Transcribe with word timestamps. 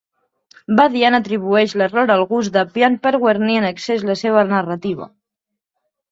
Badian 0.77 1.17
atribueix 1.17 1.75
l'error 1.81 2.13
al 2.13 2.23
gust 2.31 2.53
d'Appian 2.55 2.95
per 3.03 3.11
guarnir 3.25 3.57
en 3.63 3.67
excés 3.67 4.07
la 4.13 4.17
seva 4.23 4.45
narrativa. 4.53 5.07